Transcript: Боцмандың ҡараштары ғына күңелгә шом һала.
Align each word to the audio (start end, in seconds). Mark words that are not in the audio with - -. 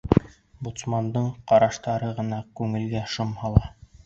Боцмандың 0.67 1.27
ҡараштары 1.51 2.09
ғына 2.21 2.41
күңелгә 2.61 3.05
шом 3.19 3.37
һала. 3.45 3.71